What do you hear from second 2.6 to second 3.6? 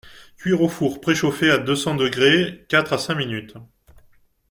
quatre à cinq minutes.